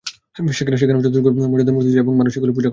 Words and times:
সেখানেও 0.51 0.79
যথাযোগ্য 0.97 1.27
মর্যাদায় 1.43 1.73
মূর্তি 1.75 1.89
ছিল 1.89 1.99
এবং 1.99 2.13
মানুষ 2.17 2.31
এগুলোর 2.37 2.55
পূঁজা 2.55 2.63
করত। 2.63 2.69